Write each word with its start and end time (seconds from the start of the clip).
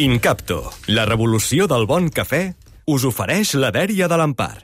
Incapto, 0.00 0.70
la 0.88 1.02
revolució 1.04 1.66
del 1.68 1.82
bon 1.84 2.06
cafè, 2.08 2.38
us 2.88 3.02
ofereix 3.04 3.50
la 3.60 3.68
dèria 3.68 4.06
de 4.08 4.16
l'Empar. 4.16 4.62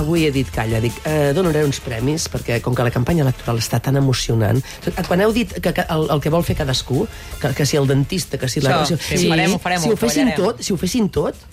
Avui 0.00 0.24
he 0.26 0.32
dit, 0.34 0.50
calla, 0.50 0.80
dic, 0.82 0.96
eh, 1.06 1.30
donaré 1.36 1.62
uns 1.62 1.78
premis, 1.78 2.24
perquè 2.26 2.58
com 2.64 2.74
que 2.74 2.82
la 2.82 2.90
campanya 2.90 3.22
electoral 3.22 3.62
està 3.62 3.78
tan 3.78 4.00
emocionant... 4.00 4.58
Quan 5.06 5.22
heu 5.22 5.30
dit 5.30 5.54
que, 5.62 5.70
que 5.70 5.86
el, 5.94 6.08
el 6.10 6.24
que 6.26 6.34
vol 6.34 6.42
fer 6.42 6.58
cadascú, 6.58 7.06
que, 7.38 7.54
que 7.54 7.68
si 7.70 7.78
el 7.78 7.86
dentista, 7.86 8.34
que 8.34 8.50
si 8.50 8.64
la... 8.66 8.80
Això, 8.80 8.98
si, 8.98 9.22
sí, 9.22 9.30
ho 9.30 9.36
farem, 9.36 9.54
ho 9.54 9.62
farem, 9.62 9.86
si 9.86 9.94
ho 9.94 9.94
ho 9.94 10.02
fessin 10.02 10.34
tot, 10.34 10.66
si 10.66 10.74
ho 10.74 10.80
fessin 10.82 11.08
tot, 11.14 11.46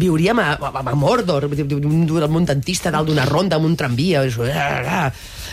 viuríem 0.00 0.40
a, 0.40 0.48
a, 0.56 0.72
a 0.80 0.96
Mordor, 0.96 1.50
amb 1.50 2.40
un 2.40 2.48
dentista 2.48 2.88
dalt 2.88 3.12
d'una 3.12 3.28
ronda, 3.28 3.60
amb 3.60 3.68
un 3.68 3.76
tramvia... 3.76 4.24
això, 4.24 4.48
ah, 4.48 5.00
ah. 5.04 5.06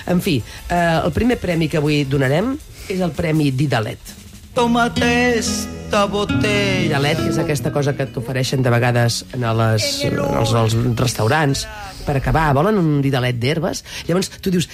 En 0.07 0.23
fi, 0.23 0.39
eh, 0.71 0.83
el 1.03 1.11
primer 1.11 1.41
premi 1.43 1.67
que 1.67 1.83
avui 1.83 2.05
donarem 2.07 2.55
és 2.87 3.03
el 3.03 3.11
Premi 3.11 3.51
Didalet. 3.51 4.22
Tómate 4.53 5.39
esta 5.39 6.05
botella. 6.05 6.83
Didalet, 6.83 7.17
que 7.17 7.31
és 7.31 7.37
aquesta 7.41 7.71
cosa 7.73 7.95
que 7.97 8.05
t'ofereixen 8.05 8.61
de 8.61 8.69
vegades 8.69 9.23
en 9.33 9.45
les, 9.57 9.85
als, 10.05 10.51
als 10.53 10.75
restaurants 10.99 11.63
per 12.05 12.13
acabar, 12.19 12.51
volen 12.53 12.77
un 12.77 12.99
didalet 13.01 13.39
d'herbes? 13.41 13.81
Llavors 14.05 14.29
tu 14.37 14.53
dius, 14.53 14.67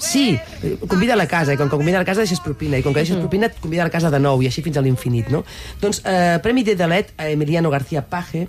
sí, 0.00 0.38
convida 0.88 1.12
a 1.12 1.20
la 1.20 1.28
casa, 1.28 1.52
i 1.52 1.60
com 1.60 1.68
que 1.68 1.76
convida 1.76 2.00
a 2.00 2.06
la 2.06 2.08
casa 2.08 2.24
deixes 2.24 2.40
propina, 2.40 2.80
i 2.80 2.86
com 2.86 2.96
que 2.96 3.02
deixes 3.02 3.20
propina 3.20 3.50
et 3.50 3.60
convida 3.60 3.84
a 3.84 3.90
la 3.90 3.92
casa 3.92 4.08
de 4.08 4.20
nou, 4.22 4.40
i 4.40 4.48
així 4.48 4.64
fins 4.64 4.80
a 4.80 4.84
l'infinit, 4.86 5.28
no? 5.34 5.44
Doncs, 5.82 6.00
eh, 6.08 6.38
Premi 6.40 6.64
Didalet 6.64 7.12
a 7.18 7.28
Emiliano 7.28 7.68
García 7.74 8.06
Page, 8.08 8.46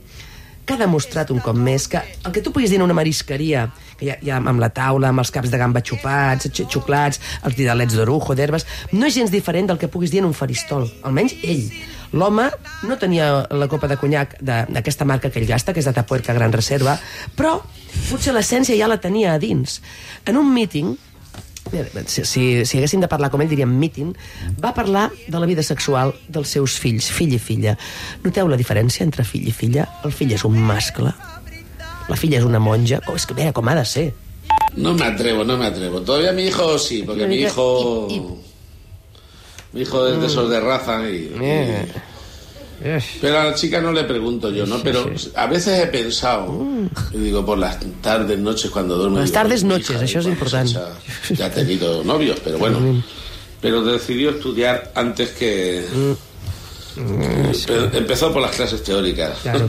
que 0.70 0.76
ha 0.78 0.86
demostrat 0.86 1.32
un 1.34 1.40
cop 1.42 1.58
més 1.58 1.88
que 1.90 1.98
el 1.98 2.34
que 2.34 2.44
tu 2.46 2.52
puguis 2.54 2.70
dir 2.70 2.78
en 2.78 2.86
una 2.86 2.94
marisqueria, 2.94 3.64
que 3.98 4.06
hi 4.06 4.10
ha, 4.14 4.18
hi 4.22 4.30
ha 4.30 4.38
amb 4.38 4.62
la 4.62 4.70
taula, 4.70 5.10
amb 5.10 5.24
els 5.24 5.32
caps 5.34 5.50
de 5.50 5.58
gamba 5.58 5.82
xupats, 5.82 6.46
xuclats, 6.62 7.18
els 7.42 7.58
didalets 7.58 7.98
d'orujo, 7.98 8.36
d'herbes, 8.38 8.68
no 8.94 9.08
és 9.08 9.16
gens 9.18 9.34
diferent 9.34 9.72
del 9.72 9.80
que 9.82 9.90
puguis 9.90 10.14
dir 10.14 10.22
en 10.22 10.30
un 10.30 10.38
faristol. 10.38 10.86
Almenys 11.02 11.34
ell. 11.42 11.66
L'home 12.14 12.46
no 12.86 12.98
tenia 13.02 13.32
la 13.50 13.70
copa 13.70 13.90
de 13.90 13.98
conyac 13.98 14.38
d'aquesta 14.46 15.10
marca 15.10 15.34
que 15.34 15.42
ell 15.42 15.50
gasta, 15.50 15.74
que 15.74 15.82
és 15.82 15.90
de 15.90 15.94
Tapuerca 15.98 16.38
Gran 16.38 16.54
Reserva, 16.54 17.00
però 17.34 17.56
potser 18.12 18.38
l'essència 18.38 18.78
ja 18.78 18.90
la 18.90 19.02
tenia 19.02 19.34
a 19.34 19.42
dins. 19.42 19.80
En 20.30 20.38
un 20.38 20.54
míting, 20.54 20.94
si, 22.06 22.26
si, 22.26 22.44
si 22.66 22.80
haguéssim 22.80 23.02
de 23.04 23.10
parlar 23.12 23.30
com 23.34 23.42
ell 23.42 23.52
diríem 23.52 23.72
meeting, 23.82 24.14
va 24.62 24.74
parlar 24.74 25.10
de 25.28 25.40
la 25.40 25.50
vida 25.50 25.64
sexual 25.64 26.14
dels 26.28 26.56
seus 26.58 26.78
fills, 26.82 27.10
fill 27.14 27.36
i 27.36 27.42
filla. 27.42 27.76
Noteu 28.24 28.50
la 28.52 28.60
diferència 28.60 29.06
entre 29.08 29.26
fill 29.28 29.48
i 29.48 29.56
filla? 29.56 29.88
El 30.06 30.16
fill 30.16 30.34
és 30.36 30.46
un 30.48 30.58
mascle, 30.58 31.14
la 32.10 32.18
filla 32.18 32.40
és 32.40 32.48
una 32.48 32.60
monja. 32.60 33.02
Oh, 33.08 33.16
és 33.16 33.26
que 33.30 33.38
mira 33.38 33.54
com 33.54 33.68
ha 33.70 33.78
de 33.78 33.86
ser. 33.86 34.10
No 34.76 34.94
me 34.94 35.06
atrevo, 35.06 35.44
no 35.44 35.58
me 35.58 35.68
atrevo. 35.68 36.02
Todavía 36.02 36.32
mi 36.32 36.48
hijo 36.48 36.78
sí, 36.78 37.04
porque 37.04 37.28
mi 37.28 37.38
hijo. 37.38 38.08
Mi 39.72 39.82
hijo 39.82 40.08
es 40.08 40.20
de 40.20 40.28
esos 40.28 40.50
de 40.50 40.60
raza 40.60 41.08
y. 41.08 41.32
Eh. 41.42 41.86
Pero 43.22 43.40
a 43.40 43.44
la 43.46 43.54
chica 43.56 43.82
no 43.82 43.92
le 43.92 44.04
pregunto 44.06 44.50
yo, 44.52 44.66
¿no? 44.66 44.80
Pero 44.82 45.12
a 45.36 45.48
veces 45.48 45.80
he 45.84 45.88
pensado, 45.88 46.54
y 47.14 47.18
digo, 47.18 47.46
por 47.46 47.58
las 47.58 47.78
tardes, 48.02 48.40
noches, 48.40 48.72
cuando 48.72 48.96
duermo. 48.96 49.18
Las 49.18 49.26
digo, 49.26 49.34
tardes, 49.42 49.64
noches, 49.64 49.92
hija, 49.98 50.06
eso 50.06 50.20
es 50.20 50.26
importante. 50.28 50.72
esa 50.72 50.90
Ya 51.34 51.46
ha 51.48 51.52
tenido 51.52 52.04
novios, 52.04 52.38
pero 52.44 52.58
bueno. 52.58 52.80
Pero 53.62 53.84
decidió 53.84 54.30
estudiar 54.30 54.92
antes 54.96 55.30
que. 55.32 55.86
Empe- 56.98 57.90
Empezó 57.98 58.32
por 58.34 58.42
las 58.42 58.56
clases 58.56 58.84
teóricas. 58.84 59.38
Claro. 59.44 59.68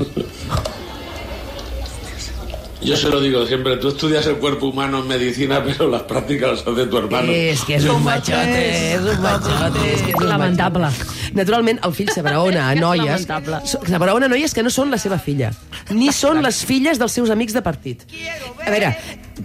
Yo 2.83 2.97
se 2.97 3.11
lo 3.11 3.21
digo 3.21 3.45
siempre, 3.47 3.77
tú 3.77 3.89
estudias 3.89 4.27
el 4.27 4.37
cuerpo 4.37 4.67
humano 4.69 5.01
en 5.01 5.09
medicina, 5.09 5.63
pero 5.63 5.87
las 5.91 6.03
prácticas 6.05 6.51
las 6.51 6.67
hace 6.67 6.87
tu 6.87 6.97
hermano. 6.97 7.31
És 7.31 7.61
que 7.69 7.75
és 7.77 7.85
un 7.85 8.01
machote, 8.03 8.95
és 8.95 9.03
un 9.05 9.21
machote. 9.21 9.83
És 9.93 10.01
que 10.01 10.15
un 10.17 10.29
Lamentable. 10.31 10.89
Naturalment, 11.37 11.81
el 11.87 11.95
fill 11.97 12.11
s'abraona 12.15 12.69
a 12.71 12.75
noies. 12.85 13.27
S'abraona 13.27 14.27
a 14.27 14.33
noies 14.33 14.55
que 14.57 14.65
no 14.67 14.71
són 14.73 14.91
la 14.91 14.99
seva 15.01 15.19
filla. 15.23 15.53
Ni 15.95 16.13
són 16.15 16.43
les 16.45 16.63
filles 16.67 17.01
dels 17.01 17.13
seus 17.17 17.31
amics 17.31 17.57
de 17.57 17.63
partit. 17.67 18.05
A 18.67 18.71
veure, 18.73 18.93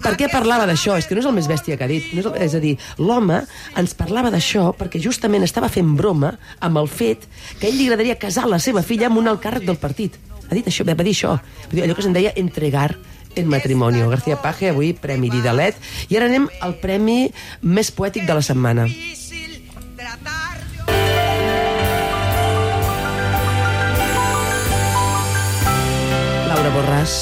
per 0.02 0.14
què 0.18 0.28
parlava 0.32 0.66
d'això? 0.68 0.96
És 0.98 1.08
que 1.08 1.16
no 1.16 1.22
és 1.22 1.28
el 1.30 1.34
més 1.36 1.48
bèstia 1.50 1.78
que 1.78 1.86
ha 1.86 1.90
dit. 1.90 2.12
No 2.12 2.22
és, 2.22 2.28
el, 2.30 2.36
és 2.48 2.54
a 2.58 2.62
dir, 2.62 2.74
l'home 2.98 3.42
ens 3.78 3.96
parlava 3.98 4.30
d'això 4.34 4.68
perquè 4.76 5.00
justament 5.02 5.46
estava 5.46 5.70
fent 5.72 5.94
broma 5.98 6.34
amb 6.60 6.82
el 6.82 6.88
fet 6.90 7.26
que 7.60 7.70
ell 7.70 7.78
li 7.78 7.88
agradaria 7.88 8.18
casar 8.20 8.46
la 8.50 8.60
seva 8.62 8.84
filla 8.86 9.08
amb 9.10 9.22
un 9.22 9.30
alt 9.32 9.42
càrrec 9.44 9.66
del 9.68 9.80
partit. 9.80 10.18
Ha 10.46 10.54
dit 10.54 10.66
això, 10.70 10.84
va 10.86 10.94
dir 11.02 11.14
això. 11.16 11.36
Allò 11.74 11.94
que 11.96 12.04
se'n 12.04 12.14
deia 12.14 12.34
entregar 12.38 12.92
en 13.36 13.48
matrimonio. 13.50 14.08
García 14.08 14.40
Page, 14.40 14.70
avui 14.70 14.92
Premi 14.94 15.28
Didalet. 15.30 15.76
I 16.08 16.16
ara 16.16 16.28
anem 16.30 16.46
al 16.64 16.76
premi 16.80 17.26
més 17.62 17.90
poètic 17.92 18.24
de 18.28 18.36
la 18.38 18.42
setmana. 18.42 18.86
Laura 26.66 26.82
Borràs 26.82 27.12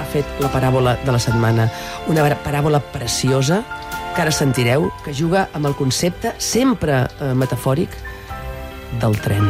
ha 0.00 0.04
fet 0.10 0.40
la 0.42 0.48
paràbola 0.50 0.96
de 1.04 1.12
la 1.14 1.18
setmana. 1.22 1.68
Una 2.10 2.24
paràbola 2.42 2.80
preciosa 2.90 3.60
que 4.16 4.22
ara 4.24 4.32
sentireu, 4.34 4.88
que 5.04 5.14
juga 5.14 5.44
amb 5.54 5.68
el 5.70 5.76
concepte 5.78 6.32
sempre 6.42 7.04
eh, 7.04 7.28
metafòric 7.38 7.94
del 8.98 9.14
tren. 9.22 9.46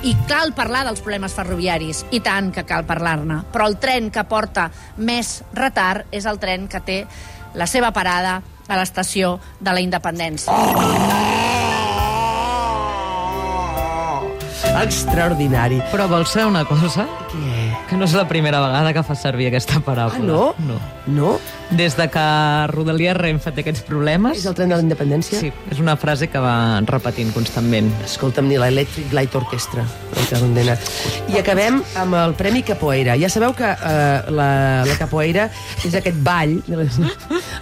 I 0.00 0.14
cal 0.30 0.54
parlar 0.56 0.86
dels 0.88 1.04
problemes 1.04 1.36
ferroviaris, 1.36 2.06
i 2.08 2.22
tant 2.24 2.48
que 2.54 2.64
cal 2.64 2.88
parlar-ne. 2.88 3.42
Però 3.52 3.68
el 3.68 3.76
tren 3.82 4.08
que 4.08 4.24
porta 4.24 4.70
més 4.96 5.42
retard 5.52 6.08
és 6.08 6.24
el 6.24 6.40
tren 6.40 6.70
que 6.72 6.80
té 6.80 7.02
la 7.52 7.68
seva 7.68 7.92
parada 7.92 8.38
a 8.64 8.80
l'estació 8.80 9.36
de 9.60 9.76
la 9.76 9.84
Independència. 9.84 11.57
Extraordinari. 14.82 15.80
Però 15.92 16.08
vols 16.10 16.32
saber 16.34 16.46
una 16.50 16.64
cosa? 16.68 17.06
Què? 17.32 17.68
Que 17.88 17.96
no 17.96 18.04
és 18.08 18.14
la 18.16 18.26
primera 18.28 18.60
vegada 18.64 18.92
que 18.96 19.02
fa 19.06 19.16
servir 19.18 19.48
aquesta 19.50 19.80
paràbola. 19.84 20.18
Ah, 20.18 20.24
no? 20.24 20.54
No. 20.66 20.78
No? 21.08 21.38
Des 21.70 21.96
de 21.96 22.08
que 22.12 22.24
Rodalies 22.72 23.16
Renfe 23.16 23.52
té 23.52 23.62
aquests 23.64 23.84
problemes... 23.88 24.38
És 24.40 24.46
el 24.48 24.56
tren 24.56 24.72
de 24.72 24.76
la 24.76 24.84
independència? 24.84 25.40
Sí, 25.40 25.50
és 25.72 25.80
una 25.80 25.96
frase 26.00 26.28
que 26.32 26.40
va 26.40 26.80
repetint 26.88 27.32
constantment. 27.36 27.90
Escolta'm, 28.04 28.48
ni 28.48 28.58
l'Electric 28.60 29.12
Light 29.16 29.36
Orchestra. 29.36 29.84
que. 30.28 30.76
I 31.32 31.38
acabem 31.40 31.80
amb 32.00 32.16
el 32.18 32.34
Premi 32.36 32.62
Capoeira. 32.66 33.16
Ja 33.20 33.30
sabeu 33.32 33.54
que 33.56 33.68
eh, 33.68 34.32
la, 34.32 34.48
la 34.88 34.96
capoeira 35.00 35.48
és 35.84 35.94
aquest 35.96 36.20
ball... 36.24 36.58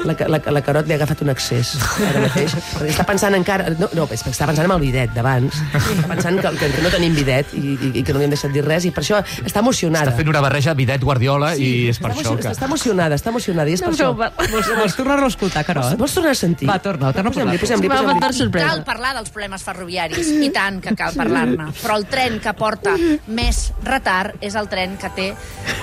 La, 0.06 0.14
la, 0.30 0.38
la 0.54 0.62
Carot 0.62 0.86
li 0.86 0.94
ha 0.94 0.98
agafat 1.00 1.22
un 1.24 1.32
excés 1.32 1.72
ara 2.04 2.22
mateix. 2.26 2.52
Perquè 2.76 2.92
està 2.92 3.06
pensant 3.08 3.34
encara... 3.34 3.72
No, 3.78 3.88
no 3.96 4.06
és 4.10 4.22
perquè 4.22 4.34
està 4.36 4.46
pensant 4.50 4.68
en 4.68 4.74
el 4.76 4.82
bidet 4.82 5.14
d'abans. 5.16 5.62
Està 5.74 6.10
pensant 6.10 6.38
que, 6.42 6.52
que 6.60 6.70
no 6.86 6.92
tenim 6.94 7.16
bidet 7.16 7.52
i, 7.56 7.74
i, 7.74 7.90
i 8.00 8.04
que 8.06 8.14
no 8.14 8.20
li 8.22 8.28
hem 8.28 8.34
deixat 8.34 8.54
dir 8.54 8.64
res 8.64 8.86
i 8.86 8.92
per 8.94 9.02
això 9.02 9.20
està 9.42 9.62
emocionada. 9.64 10.10
Està 10.10 10.20
fent 10.20 10.30
una 10.32 10.42
barreja 10.44 10.74
bidet 10.78 11.02
Guardiola 11.02 11.54
i 11.58 11.88
és 11.90 12.00
per 12.02 12.12
està, 12.12 12.22
això 12.22 12.36
que... 12.38 12.52
està 12.54 12.68
emocionada, 12.70 13.18
està 13.18 13.32
emocionada 13.34 13.72
i 13.72 13.76
és 13.76 13.84
per 13.84 13.92
això. 13.92 14.12
Vols, 14.16 14.70
vols 14.80 14.96
tornar-lo 14.98 15.28
a 15.28 15.32
escoltar, 15.32 15.64
Carot? 15.66 15.96
Vols 16.00 16.16
tornar 16.16 16.34
a 16.36 16.38
sentir? 16.38 16.68
Va, 16.70 16.78
torna, 16.82 17.12
torna 17.16 17.32
a 17.32 17.36
parlar. 17.36 17.58
posem-li, 17.60 17.90
posem-li. 17.90 18.52
Cal 18.56 18.84
parlar 18.86 19.14
dels 19.18 19.32
problemes 19.34 19.66
ferroviaris, 19.66 20.32
i 20.46 20.50
tant 20.54 20.80
que 20.84 20.94
cal 20.98 21.16
parlar-ne. 21.18 21.70
Però 21.82 21.98
el 21.98 22.06
tren 22.10 22.40
que 22.42 22.54
porta 22.56 22.96
més 23.26 23.66
retard 23.86 24.44
és 24.44 24.58
el 24.58 24.70
tren 24.72 24.96
que 25.00 25.12
té 25.16 25.30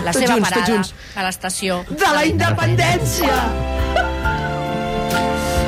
la 0.05 0.15
seva 0.15 0.39
junts, 0.39 0.49
parada 0.49 0.81
a 1.19 1.27
l'estació 1.27 1.83
De 1.89 2.13
la 2.15 2.25
independència! 2.29 3.92